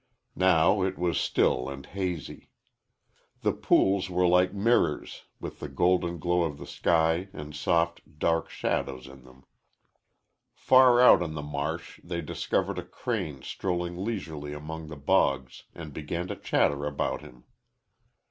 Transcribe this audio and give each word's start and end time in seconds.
Now 0.35 0.81
it 0.81 0.97
was 0.97 1.19
still 1.19 1.69
and 1.69 1.85
hazy. 1.85 2.49
The 3.41 3.51
pools 3.53 4.09
were 4.09 4.25
like 4.25 4.51
mirrors 4.51 5.25
with 5.39 5.59
the 5.59 5.69
golden 5.69 6.17
glow 6.17 6.41
of 6.41 6.57
the 6.57 6.65
sky 6.65 7.29
and 7.33 7.55
soft, 7.55 8.17
dark 8.17 8.49
shadows 8.49 9.05
in 9.05 9.21
them. 9.25 9.45
Far 10.55 10.99
out 10.99 11.21
on 11.21 11.35
the 11.35 11.43
marsh 11.43 11.99
they 12.03 12.21
discovered 12.21 12.79
a 12.79 12.83
crane 12.83 13.43
strolling 13.43 14.03
leisurely 14.03 14.53
among 14.53 14.87
the 14.87 14.97
bogs, 14.97 15.65
and 15.75 15.93
began 15.93 16.27
to 16.29 16.35
chatter 16.35 16.87
about 16.87 17.21
him. 17.21 17.43